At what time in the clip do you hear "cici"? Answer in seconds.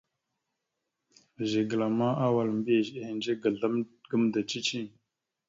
4.49-4.81